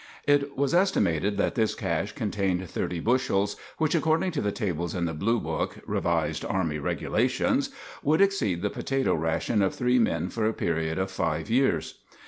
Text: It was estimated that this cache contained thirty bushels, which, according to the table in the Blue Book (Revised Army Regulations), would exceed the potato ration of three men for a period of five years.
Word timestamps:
It 0.25 0.57
was 0.57 0.73
estimated 0.73 1.37
that 1.37 1.53
this 1.53 1.75
cache 1.75 2.13
contained 2.13 2.67
thirty 2.67 2.99
bushels, 2.99 3.55
which, 3.77 3.93
according 3.93 4.31
to 4.31 4.41
the 4.41 4.51
table 4.51 4.89
in 4.97 5.05
the 5.05 5.13
Blue 5.13 5.39
Book 5.39 5.77
(Revised 5.85 6.43
Army 6.43 6.79
Regulations), 6.79 7.69
would 8.01 8.19
exceed 8.19 8.63
the 8.63 8.71
potato 8.71 9.13
ration 9.13 9.61
of 9.61 9.75
three 9.75 9.99
men 9.99 10.29
for 10.29 10.47
a 10.47 10.53
period 10.53 10.97
of 10.97 11.11
five 11.11 11.51
years. 11.51 11.99